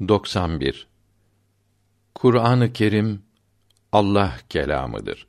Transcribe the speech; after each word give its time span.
91 0.00 0.86
Kur'an-ı 2.14 2.72
Kerim 2.72 3.22
Allah 3.92 4.38
kelamıdır. 4.48 5.26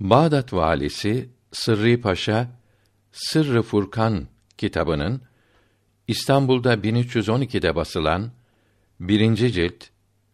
Bağdat 0.00 0.52
valisi 0.52 1.28
Sırrı 1.52 2.00
Paşa 2.00 2.50
Sırrı 3.12 3.62
Furkan 3.62 4.26
kitabının 4.58 5.22
İstanbul'da 6.08 6.74
1312'de 6.74 7.76
basılan 7.76 8.32
birinci 9.00 9.52
cilt 9.52 9.84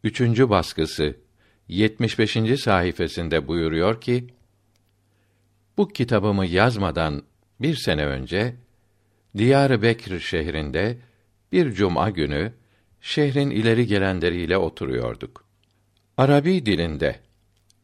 üçüncü 0.04 0.50
baskısı 0.50 1.16
75. 1.68 2.60
sayfasında 2.60 3.48
buyuruyor 3.48 4.00
ki 4.00 4.26
bu 5.76 5.88
kitabımı 5.88 6.46
yazmadan 6.46 7.22
bir 7.60 7.76
sene 7.76 8.06
önce 8.06 8.54
Diyar-ı 9.36 9.82
Bekr 9.82 10.18
şehrinde 10.18 11.07
bir 11.52 11.72
cuma 11.72 12.10
günü 12.10 12.52
şehrin 13.00 13.50
ileri 13.50 13.86
gelenleriyle 13.86 14.56
oturuyorduk. 14.56 15.44
Arabi 16.16 16.66
dilinde 16.66 17.20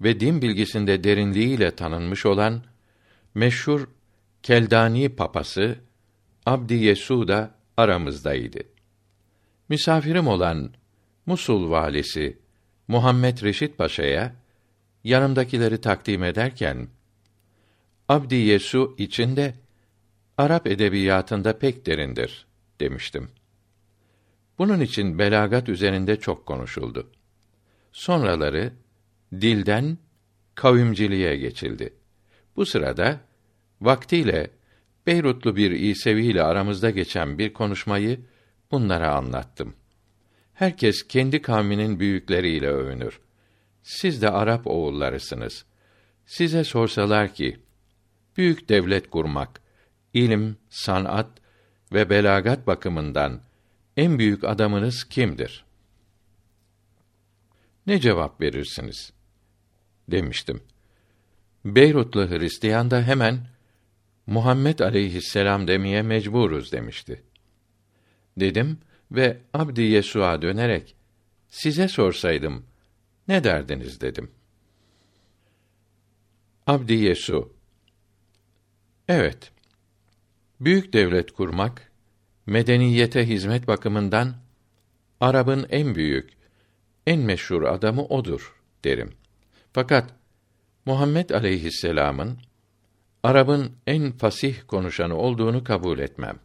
ve 0.00 0.20
din 0.20 0.42
bilgisinde 0.42 1.04
derinliğiyle 1.04 1.70
tanınmış 1.70 2.26
olan 2.26 2.62
meşhur 3.34 3.88
Keldani 4.42 5.08
papası 5.08 5.78
Abdi 6.46 6.74
Yesu 6.74 7.28
da 7.28 7.54
aramızdaydı. 7.76 8.58
Misafirim 9.68 10.26
olan 10.26 10.72
Musul 11.26 11.70
valisi 11.70 12.38
Muhammed 12.88 13.42
Reşit 13.42 13.78
Paşa'ya 13.78 14.34
yanımdakileri 15.04 15.80
takdim 15.80 16.24
ederken 16.24 16.88
Abdi 18.08 18.34
Yesu 18.34 18.94
içinde 18.98 19.54
Arap 20.38 20.66
edebiyatında 20.66 21.58
pek 21.58 21.86
derindir 21.86 22.46
demiştim. 22.80 23.28
Bunun 24.58 24.80
için 24.80 25.18
belagat 25.18 25.68
üzerinde 25.68 26.20
çok 26.20 26.46
konuşuldu. 26.46 27.10
Sonraları 27.92 28.72
dilden 29.32 29.98
kavimciliğe 30.54 31.36
geçildi. 31.36 31.94
Bu 32.56 32.66
sırada 32.66 33.20
vaktiyle 33.80 34.50
Beyrutlu 35.06 35.56
bir 35.56 35.70
İsevi 35.70 36.26
ile 36.26 36.42
aramızda 36.42 36.90
geçen 36.90 37.38
bir 37.38 37.52
konuşmayı 37.52 38.20
bunlara 38.70 39.14
anlattım. 39.14 39.74
Herkes 40.54 41.08
kendi 41.08 41.42
kavminin 41.42 42.00
büyükleriyle 42.00 42.68
övünür. 42.68 43.20
Siz 43.82 44.22
de 44.22 44.30
Arap 44.30 44.66
oğullarısınız. 44.66 45.64
Size 46.26 46.64
sorsalar 46.64 47.34
ki 47.34 47.58
büyük 48.36 48.68
devlet 48.68 49.10
kurmak, 49.10 49.60
ilim, 50.14 50.56
sanat 50.70 51.30
ve 51.92 52.10
belagat 52.10 52.66
bakımından 52.66 53.40
en 53.96 54.18
büyük 54.18 54.44
adamınız 54.44 55.04
kimdir? 55.04 55.64
Ne 57.86 58.00
cevap 58.00 58.40
verirsiniz? 58.40 59.12
demiştim. 60.08 60.62
Beyrutlu 61.64 62.30
Hristiyan 62.30 62.90
da 62.90 63.02
hemen 63.02 63.46
Muhammed 64.26 64.78
aleyhisselam 64.78 65.68
demeye 65.68 66.02
mecburuz 66.02 66.72
demişti. 66.72 67.22
Dedim 68.36 68.78
ve 69.10 69.38
Abdi 69.54 69.82
Yesua 69.82 70.42
dönerek 70.42 70.96
size 71.48 71.88
sorsaydım 71.88 72.66
ne 73.28 73.44
derdiniz 73.44 74.00
dedim. 74.00 74.30
Abdi 76.66 76.92
Yesu 76.94 77.52
Evet. 79.08 79.52
Büyük 80.60 80.92
devlet 80.92 81.32
kurmak 81.32 81.92
medeniyete 82.46 83.28
hizmet 83.28 83.66
bakımından 83.68 84.34
Arap'ın 85.20 85.66
en 85.70 85.94
büyük, 85.94 86.30
en 87.06 87.20
meşhur 87.20 87.62
adamı 87.62 88.04
odur 88.04 88.54
derim. 88.84 89.12
Fakat 89.72 90.10
Muhammed 90.86 91.30
aleyhisselam'ın 91.30 92.38
Arap'ın 93.22 93.72
en 93.86 94.12
fasih 94.12 94.56
konuşanı 94.66 95.16
olduğunu 95.16 95.64
kabul 95.64 95.98
etmem. 95.98 96.38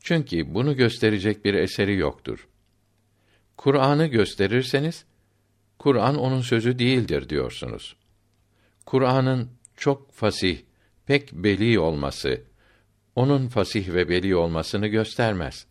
Çünkü 0.00 0.54
bunu 0.54 0.76
gösterecek 0.76 1.44
bir 1.44 1.54
eseri 1.54 1.96
yoktur. 1.96 2.48
Kur'an'ı 3.56 4.06
gösterirseniz 4.06 5.04
Kur'an 5.78 6.16
onun 6.16 6.40
sözü 6.40 6.78
değildir 6.78 7.28
diyorsunuz. 7.28 7.96
Kur'an'ın 8.86 9.50
çok 9.76 10.12
fasih, 10.12 10.58
pek 11.06 11.32
beli 11.32 11.78
olması 11.78 12.42
onun 13.16 13.48
fasih 13.48 13.94
ve 13.94 14.08
beli 14.08 14.36
olmasını 14.36 14.86
göstermez. 14.86 15.66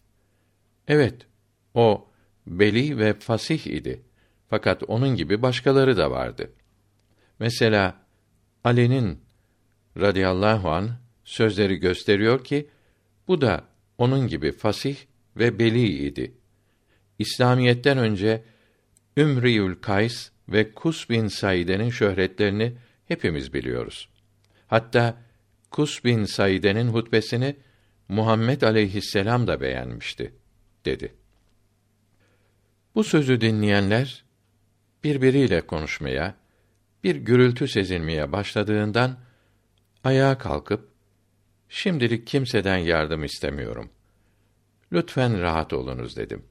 Evet, 0.87 1.27
o 1.73 2.07
beli 2.47 2.97
ve 2.97 3.13
fasih 3.13 3.67
idi. 3.67 4.01
Fakat 4.49 4.83
onun 4.87 5.15
gibi 5.15 5.41
başkaları 5.41 5.97
da 5.97 6.11
vardı. 6.11 6.51
Mesela 7.39 7.95
Ali'nin 8.63 9.19
radıyallahu 9.97 10.69
an 10.69 10.89
sözleri 11.23 11.75
gösteriyor 11.75 12.43
ki 12.43 12.69
bu 13.27 13.41
da 13.41 13.63
onun 13.97 14.27
gibi 14.27 14.51
fasih 14.51 14.97
ve 15.37 15.59
beli 15.59 15.87
idi. 15.87 16.33
İslamiyetten 17.19 17.97
önce 17.97 18.43
Ümriyül 19.17 19.75
Kays 19.75 20.31
ve 20.49 20.71
Kus 20.71 21.09
bin 21.09 21.27
Saide'nin 21.27 21.89
şöhretlerini 21.89 22.73
hepimiz 23.07 23.53
biliyoruz. 23.53 24.09
Hatta 24.67 25.17
Kus 25.73 26.03
bin 26.03 26.25
Saide'nin 26.25 26.87
hutbesini 26.87 27.55
Muhammed 28.07 28.61
aleyhisselam 28.61 29.47
da 29.47 29.61
beğenmişti, 29.61 30.33
dedi. 30.85 31.13
Bu 32.95 33.03
sözü 33.03 33.41
dinleyenler 33.41 34.25
birbiriyle 35.03 35.61
konuşmaya, 35.61 36.35
bir 37.03 37.15
gürültü 37.15 37.67
sezilmeye 37.67 38.31
başladığından 38.31 39.19
ayağa 40.03 40.37
kalkıp 40.37 40.89
şimdilik 41.69 42.27
kimseden 42.27 42.77
yardım 42.77 43.23
istemiyorum. 43.23 43.89
Lütfen 44.91 45.41
rahat 45.41 45.73
olunuz 45.73 46.17
dedim. 46.17 46.45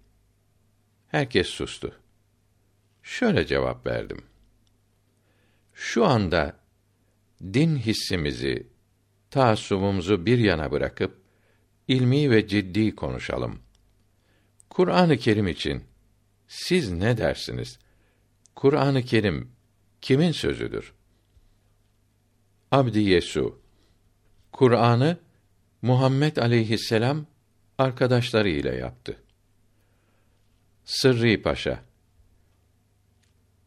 Herkes 1.08 1.46
sustu. 1.46 2.00
Şöyle 3.02 3.46
cevap 3.46 3.86
verdim. 3.86 4.24
Şu 5.74 6.04
anda 6.04 6.56
din 7.42 7.76
hissimizi, 7.76 8.71
taassubumuzu 9.32 10.26
bir 10.26 10.38
yana 10.38 10.70
bırakıp 10.70 11.22
ilmi 11.88 12.30
ve 12.30 12.46
ciddi 12.48 12.94
konuşalım. 12.94 13.58
Kur'an-ı 14.70 15.16
Kerim 15.16 15.48
için 15.48 15.84
siz 16.48 16.92
ne 16.92 17.18
dersiniz? 17.18 17.78
Kur'an-ı 18.54 19.02
Kerim 19.02 19.50
kimin 20.00 20.32
sözüdür? 20.32 20.92
Abdi 22.70 22.98
Yesu 22.98 23.60
Kur'an'ı 24.52 25.18
Muhammed 25.82 26.36
aleyhisselam 26.36 27.26
arkadaşları 27.78 28.48
ile 28.48 28.76
yaptı. 28.76 29.16
Sırrı 30.84 31.42
Paşa 31.42 31.84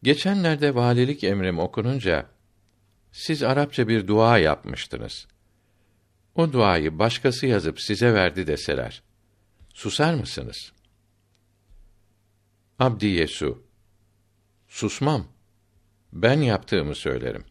Geçenlerde 0.02 0.74
valilik 0.74 1.24
emrim 1.24 1.58
okununca 1.58 2.26
siz 3.12 3.42
Arapça 3.42 3.88
bir 3.88 4.08
dua 4.08 4.38
yapmıştınız. 4.38 5.26
O 6.36 6.52
duayı 6.52 6.98
başkası 6.98 7.46
yazıp 7.46 7.80
size 7.80 8.14
verdi 8.14 8.46
deseler, 8.46 9.02
susar 9.74 10.14
mısınız? 10.14 10.72
Abdi 12.78 13.06
Yesu, 13.06 13.62
susmam. 14.68 15.26
Ben 16.12 16.40
yaptığımı 16.40 16.94
söylerim. 16.94 17.44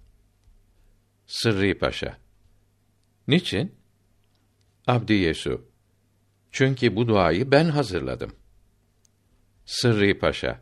Sırrı 1.27 1.79
Paşa, 1.79 2.17
niçin? 3.27 3.75
Abdi 4.87 5.13
Yesu, 5.13 5.65
çünkü 6.51 6.95
bu 6.95 7.07
duayı 7.07 7.51
ben 7.51 7.65
hazırladım. 7.65 8.35
Sırrı 9.65 10.19
Paşa, 10.19 10.61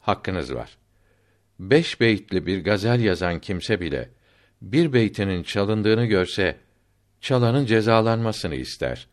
hakkınız 0.00 0.54
var. 0.54 0.78
Beş 1.58 2.00
beytli 2.00 2.46
bir 2.46 2.64
gazel 2.64 3.00
yazan 3.00 3.40
kimse 3.40 3.80
bile, 3.80 4.10
bir 4.62 4.92
beytinin 4.92 5.42
çalındığını 5.42 6.06
görse, 6.06 6.63
çalanın 7.24 7.66
cezalanmasını 7.66 8.54
ister. 8.54 9.08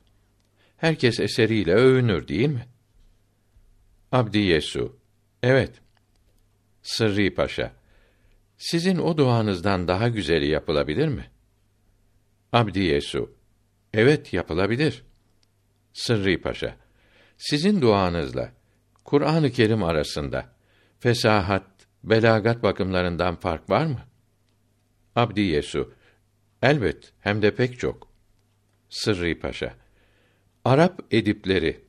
Herkes 0.77 1.19
eseriyle 1.19 1.73
övünür 1.73 2.27
değil 2.27 2.49
mi? 2.49 2.67
Abdi 4.11 4.37
Yesu. 4.37 4.97
Evet. 5.43 5.81
Sırrı 6.81 7.35
Paşa. 7.35 7.73
Sizin 8.57 8.97
o 8.97 9.17
duanızdan 9.17 9.87
daha 9.87 10.07
güzeli 10.07 10.47
yapılabilir 10.47 11.07
mi? 11.07 11.25
Abdi 12.53 12.79
Yesu. 12.79 13.31
Evet 13.93 14.33
yapılabilir. 14.33 15.03
Sırrı 15.93 16.41
Paşa. 16.41 16.75
Sizin 17.37 17.81
duanızla 17.81 18.51
Kur'an-ı 19.03 19.51
Kerim 19.51 19.83
arasında 19.83 20.49
fesahat, 20.99 21.67
belagat 22.03 22.63
bakımlarından 22.63 23.35
fark 23.35 23.69
var 23.69 23.85
mı? 23.85 24.01
Abdi 25.15 25.41
Yesu. 25.41 25.93
Elbet 26.61 27.13
hem 27.19 27.41
de 27.41 27.55
pek 27.55 27.79
çok. 27.79 28.07
Sırrı 28.89 29.39
Paşa. 29.39 29.73
Arap 30.65 31.01
edipleri 31.11 31.79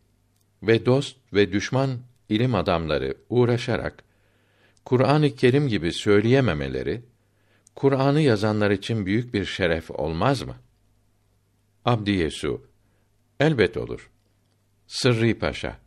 ve 0.63 0.87
dost 0.87 1.17
ve 1.33 1.53
düşman 1.53 1.99
ilim 2.29 2.55
adamları 2.55 3.17
uğraşarak 3.29 4.05
Kur'an-ı 4.85 5.35
Kerim 5.35 5.69
gibi 5.69 5.93
söyleyememeleri 5.93 7.03
Kur'an'ı 7.75 8.21
yazanlar 8.21 8.71
için 8.71 9.07
büyük 9.07 9.35
bir 9.35 9.45
şeref 9.45 9.91
olmaz 9.91 10.43
mı? 10.43 10.57
Abdi 11.85 12.11
Yesu 12.11 12.67
elbet 13.41 13.77
olur. 13.77 14.11
Sırrı 14.87 15.39
Paşa 15.39 15.79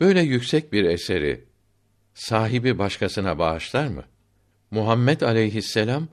böyle 0.00 0.20
yüksek 0.20 0.72
bir 0.72 0.84
eseri 0.84 1.44
sahibi 2.14 2.78
başkasına 2.78 3.38
bağışlar 3.38 3.86
mı? 3.86 4.04
Muhammed 4.70 5.20
aleyhisselam 5.20 6.08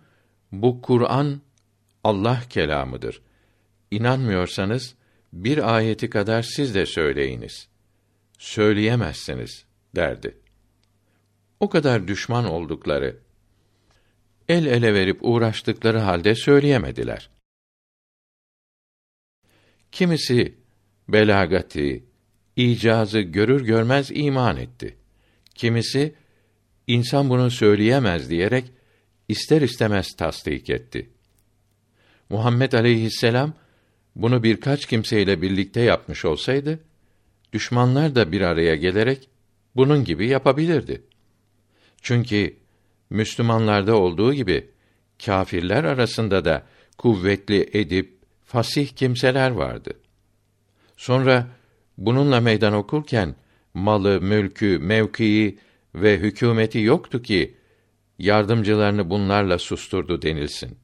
bu 0.52 0.82
Kur'an 0.82 1.42
Allah 2.04 2.42
kelamıdır. 2.50 3.22
İnanmıyorsanız 3.92 4.96
bir 5.34 5.76
ayeti 5.76 6.10
kadar 6.10 6.42
siz 6.42 6.76
de 6.76 6.86
söyleyiniz. 6.86 7.68
Söyleyemezsiniz 8.38 9.66
derdi. 9.96 10.38
O 11.60 11.70
kadar 11.70 12.08
düşman 12.08 12.46
oldukları, 12.46 13.20
el 14.48 14.66
ele 14.66 14.94
verip 14.94 15.20
uğraştıkları 15.22 16.00
halde 16.00 16.36
söyleyemediler. 16.36 17.30
Kimisi 19.92 20.58
belagati, 21.08 22.06
icazı 22.56 23.20
görür 23.20 23.66
görmez 23.66 24.12
iman 24.14 24.58
etti. 24.58 24.98
Kimisi 25.56 26.16
insan 26.88 27.30
bunu 27.30 27.52
söyleyemez 27.52 28.30
diyerek 28.30 28.72
ister 29.28 29.62
istemez 29.62 30.16
tasdik 30.18 30.70
etti. 30.70 31.10
Muhammed 32.30 32.74
aleyhisselam 32.74 33.54
bunu 34.16 34.44
birkaç 34.44 34.86
kimseyle 34.86 35.42
birlikte 35.42 35.82
yapmış 35.82 36.26
olsaydı, 36.26 36.80
düşmanlar 37.54 38.16
da 38.16 38.32
bir 38.32 38.42
araya 38.42 38.76
gelerek 38.76 39.30
bunun 39.76 40.04
gibi 40.04 40.28
yapabilirdi. 40.28 41.02
Çünkü 42.02 42.56
Müslümanlarda 43.10 43.96
olduğu 43.96 44.34
gibi 44.34 44.70
kâfirler 45.26 45.84
arasında 45.84 46.46
da 46.46 46.64
kuvvetli 46.98 47.70
edip 47.74 48.18
fasih 48.46 48.88
kimseler 48.88 49.52
vardı. 49.52 49.94
Sonra 50.98 51.48
bununla 51.98 52.42
meydan 52.42 52.74
okurken 52.74 53.36
malı, 53.74 54.22
mülkü, 54.22 54.80
mevkii 54.80 55.60
ve 55.96 56.18
hükümeti 56.18 56.80
yoktu 56.80 57.22
ki 57.22 57.58
yardımcılarını 58.20 59.10
bunlarla 59.10 59.58
susturdu 59.58 60.22
denilsin. 60.22 60.78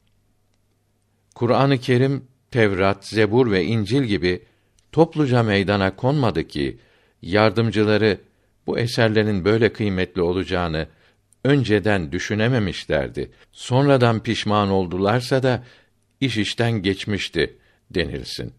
Kur'an-ı 1.35 1.77
Kerim, 1.77 2.23
Tevrat, 2.51 3.07
Zebur 3.07 3.51
ve 3.51 3.63
İncil 3.63 4.03
gibi 4.03 4.43
topluca 4.91 5.43
meydana 5.43 5.95
konmadı 5.95 6.47
ki 6.47 6.77
yardımcıları 7.21 8.17
bu 8.67 8.79
eserlerin 8.79 9.45
böyle 9.45 9.73
kıymetli 9.73 10.21
olacağını 10.21 10.87
önceden 11.43 12.11
düşünememişlerdi. 12.11 13.31
Sonradan 13.51 14.23
pişman 14.23 14.69
oldularsa 14.69 15.43
da 15.43 15.63
iş 16.21 16.37
işten 16.37 16.71
geçmişti 16.71 17.57
denilsin. 17.91 18.53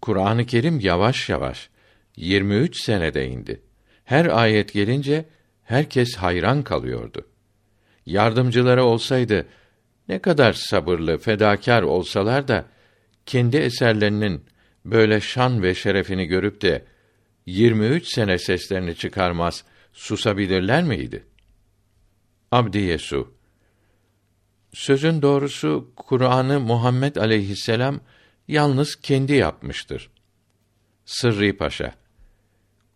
Kur'an-ı 0.00 0.46
Kerim 0.46 0.80
yavaş 0.80 1.28
yavaş 1.28 1.68
23 2.16 2.84
senede 2.84 3.28
indi. 3.28 3.60
Her 4.04 4.26
ayet 4.26 4.72
gelince 4.72 5.24
herkes 5.64 6.16
hayran 6.16 6.62
kalıyordu. 6.62 7.26
Yardımcıları 8.06 8.84
olsaydı 8.84 9.46
ne 10.08 10.18
kadar 10.18 10.52
sabırlı, 10.52 11.18
fedakar 11.18 11.82
olsalar 11.82 12.48
da 12.48 12.66
kendi 13.26 13.56
eserlerinin 13.56 14.44
böyle 14.84 15.20
şan 15.20 15.62
ve 15.62 15.74
şerefini 15.74 16.26
görüp 16.26 16.62
de 16.62 16.84
23 17.46 18.06
sene 18.06 18.38
seslerini 18.38 18.94
çıkarmaz 18.94 19.64
susabilirler 19.92 20.82
miydi? 20.82 21.24
Abdi 22.52 22.78
Yesu 22.78 23.34
Sözün 24.72 25.22
doğrusu 25.22 25.92
Kur'an'ı 25.96 26.60
Muhammed 26.60 27.16
aleyhisselam 27.16 28.00
yalnız 28.48 28.96
kendi 28.96 29.32
yapmıştır. 29.32 30.10
Sırrı 31.04 31.56
Paşa 31.56 31.94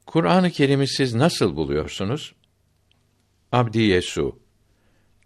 Kur'an-ı 0.07 0.51
Kerim'i 0.51 0.89
siz 0.89 1.15
nasıl 1.15 1.57
buluyorsunuz? 1.57 2.35
Abdi 3.53 3.79
Yesu 3.79 4.39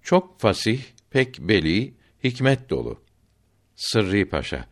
Çok 0.02 0.40
fasih, 0.40 0.82
pek 1.10 1.38
beli, 1.40 1.94
hikmet 2.24 2.70
dolu. 2.70 3.02
Sırrı 3.76 4.28
Paşa 4.28 4.68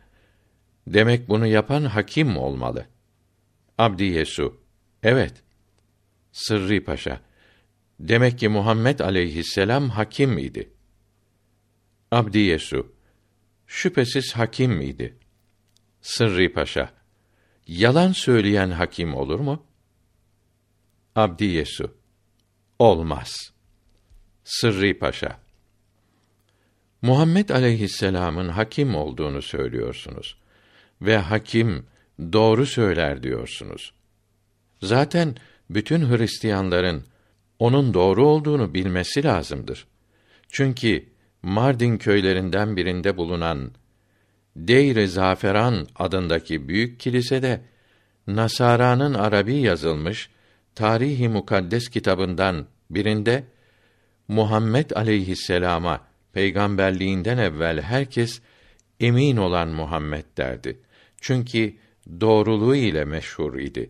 Demek 0.87 1.29
bunu 1.29 1.47
yapan 1.47 1.83
hakim 1.85 2.37
olmalı. 2.37 2.85
Abdi 3.77 4.03
Evet. 5.03 5.43
Sırrı 6.31 6.83
Paşa 6.83 7.21
Demek 7.99 8.39
ki 8.39 8.49
Muhammed 8.49 8.99
aleyhisselam 8.99 9.89
hakim 9.89 10.37
idi. 10.37 10.73
Abdi 12.11 12.57
Şüphesiz 13.67 14.33
hakim 14.33 14.71
miydi? 14.71 15.17
Sırrı 16.01 16.53
Paşa 16.53 16.93
Yalan 17.67 18.11
söyleyen 18.11 18.69
hakim 18.69 19.15
olur 19.15 19.39
mu? 19.39 19.65
Abdi 21.15 21.45
Olmaz. 22.79 23.53
Sırrı 24.43 24.99
Paşa 24.99 25.48
Muhammed 27.01 27.49
aleyhisselam'ın 27.49 28.49
hakim 28.49 28.95
olduğunu 28.95 29.41
söylüyorsunuz 29.41 30.37
ve 31.01 31.17
hakim 31.17 31.85
doğru 32.33 32.65
söyler 32.65 33.23
diyorsunuz. 33.23 33.93
Zaten 34.81 35.35
bütün 35.69 36.17
Hristiyanların 36.17 37.03
onun 37.59 37.93
doğru 37.93 38.27
olduğunu 38.27 38.73
bilmesi 38.73 39.23
lazımdır. 39.23 39.87
Çünkü 40.47 41.05
Mardin 41.43 41.97
köylerinden 41.97 42.77
birinde 42.77 43.17
bulunan 43.17 43.71
Deyr-i 44.55 45.07
Zaferan 45.07 45.87
adındaki 45.95 46.67
büyük 46.67 46.99
kilisede 46.99 47.61
Nasara'nın 48.27 49.13
Arabi 49.13 49.55
yazılmış 49.55 50.29
Tarihi 50.75 51.29
Mukaddes 51.29 51.89
kitabından 51.89 52.65
birinde 52.89 53.43
Muhammed 54.27 54.91
aleyhisselama 54.91 56.08
peygamberliğinden 56.33 57.37
evvel 57.37 57.81
herkes 57.81 58.41
emin 58.99 59.37
olan 59.37 59.67
Muhammed 59.67 60.25
derdi. 60.37 60.79
Çünkü 61.21 61.75
doğruluğu 62.21 62.75
ile 62.75 63.05
meşhur 63.05 63.59
idi. 63.59 63.89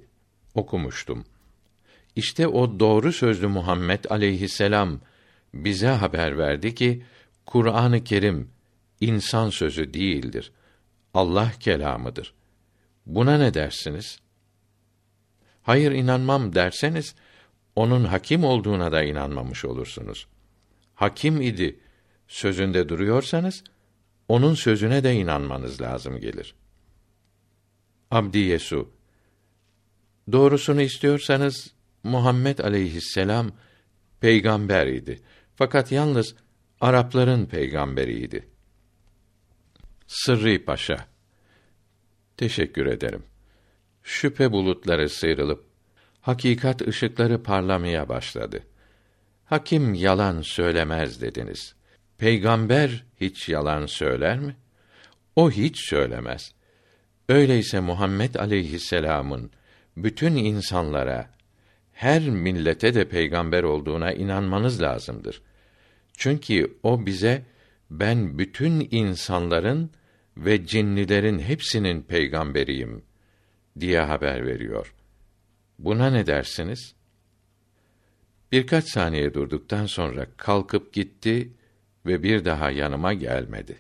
Okumuştum. 0.56 1.26
İşte 2.16 2.48
o 2.48 2.80
doğru 2.80 3.14
sözlü 3.14 3.48
Muhammed 3.48 4.06
aleyhisselam 4.10 5.00
bize 5.54 5.88
haber 5.88 6.38
verdi 6.38 6.76
ki 6.76 7.04
Kur'an-ı 7.46 8.04
Kerim 8.04 8.50
insan 9.02 9.50
sözü 9.50 9.94
değildir. 9.94 10.52
Allah 11.14 11.52
kelamıdır. 11.60 12.34
Buna 13.06 13.38
ne 13.38 13.54
dersiniz? 13.54 14.20
Hayır 15.64 15.92
inanmam 15.92 16.56
derseniz 16.56 17.16
onun 17.76 18.04
hakim 18.06 18.44
olduğuna 18.44 18.92
da 18.92 19.04
inanmamış 19.04 19.66
olursunuz. 19.66 20.28
Hakim 20.96 21.42
idi 21.42 21.80
sözünde 22.30 22.90
duruyorsanız 22.90 23.64
onun 24.28 24.54
sözüne 24.54 25.04
de 25.04 25.14
inanmanız 25.14 25.82
lazım 25.82 26.20
gelir. 26.20 26.56
Abdi 28.12 28.38
Yesu 28.38 28.90
Doğrusunu 30.32 30.82
istiyorsanız 30.82 31.74
Muhammed 32.04 32.60
aleyhisselam 32.60 33.52
peygamber 34.20 34.88
idi. 34.88 35.20
Fakat 35.56 35.92
yalnız 35.92 36.36
Arapların 36.82 37.46
peygamberiydi. 37.46 38.48
Sırrı 40.08 40.66
Paşa 40.66 41.06
Teşekkür 42.38 42.86
ederim. 42.86 43.24
Şüphe 44.04 44.52
bulutları 44.52 45.10
sıyrılıp 45.10 45.66
hakikat 46.22 46.88
ışıkları 46.88 47.44
parlamaya 47.44 48.10
başladı. 48.10 48.64
Hakim 49.46 49.94
yalan 49.94 50.42
söylemez 50.42 51.22
dediniz. 51.22 51.76
Peygamber 52.20 53.06
hiç 53.22 53.50
yalan 53.50 53.86
söyler 53.86 54.40
mi? 54.40 54.56
O 55.36 55.52
hiç 55.52 55.90
söylemez. 55.90 56.52
Öyleyse 57.30 57.80
Muhammed 57.80 58.36
aleyhisselam'ın 58.36 59.52
bütün 59.98 60.36
insanlara, 60.36 61.30
her 61.94 62.30
millete 62.30 62.94
de 62.94 63.10
peygamber 63.10 63.64
olduğuna 63.64 64.14
inanmanız 64.14 64.82
lazımdır. 64.82 65.42
Çünkü 66.18 66.78
o 66.84 67.06
bize 67.06 67.46
ben 67.90 68.40
bütün 68.40 68.88
insanların 68.92 69.92
ve 70.38 70.66
cinnilerin 70.66 71.40
hepsinin 71.40 72.02
peygamberiyim 72.02 73.04
diye 73.80 74.00
haber 74.00 74.46
veriyor. 74.46 74.94
Buna 75.80 76.10
ne 76.10 76.28
dersiniz? 76.28 76.96
Birkaç 78.52 78.90
saniye 78.90 79.34
durduktan 79.34 79.86
sonra 79.86 80.28
kalkıp 80.38 80.94
gitti 80.94 81.50
ve 82.10 82.24
bir 82.24 82.46
daha 82.46 82.72
yanıma 82.72 83.14
gelmedi. 83.14 83.78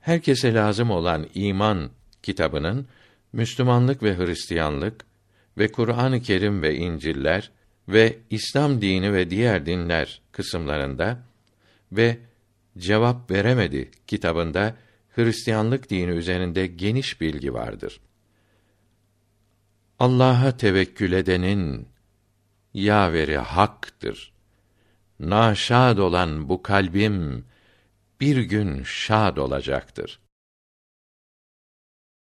Herkese 0.00 0.54
lazım 0.54 0.90
olan 0.90 1.26
iman 1.34 1.90
kitabının 2.22 2.86
Müslümanlık 3.32 4.02
ve 4.02 4.16
Hristiyanlık 4.16 5.04
ve 5.58 5.72
Kur'an-ı 5.72 6.22
Kerim 6.22 6.62
ve 6.62 6.74
İncil'ler 6.74 7.50
ve 7.88 8.18
İslam 8.30 8.82
dini 8.82 9.12
ve 9.12 9.30
diğer 9.30 9.66
dinler 9.66 10.22
kısımlarında 10.32 11.18
ve 11.92 12.18
cevap 12.78 13.30
veremedi 13.30 13.90
kitabında 14.06 14.76
Hristiyanlık 15.16 15.90
dini 15.90 16.10
üzerinde 16.10 16.66
geniş 16.66 17.20
bilgi 17.20 17.54
vardır. 17.54 18.00
Allah'a 19.98 20.56
tevekkül 20.56 21.12
edenin 21.12 21.88
yaveri 22.74 23.36
haktır. 23.36 24.31
Naşad 25.22 25.98
olan 25.98 26.48
bu 26.48 26.62
kalbim 26.62 27.44
bir 28.20 28.36
gün 28.36 28.82
şad 28.82 29.36
olacaktır. 29.36 30.20